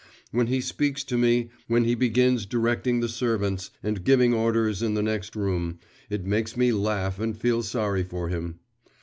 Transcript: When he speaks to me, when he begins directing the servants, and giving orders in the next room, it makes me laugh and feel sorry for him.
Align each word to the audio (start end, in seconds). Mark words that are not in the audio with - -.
When 0.31 0.47
he 0.47 0.61
speaks 0.61 1.03
to 1.03 1.15
me, 1.15 1.51
when 1.67 1.83
he 1.83 1.93
begins 1.93 2.47
directing 2.47 3.01
the 3.01 3.07
servants, 3.07 3.69
and 3.83 4.03
giving 4.03 4.33
orders 4.33 4.81
in 4.81 4.95
the 4.95 5.03
next 5.03 5.35
room, 5.35 5.77
it 6.09 6.25
makes 6.25 6.57
me 6.57 6.71
laugh 6.71 7.19
and 7.19 7.37
feel 7.37 7.61
sorry 7.61 8.01
for 8.01 8.27
him. 8.29 8.57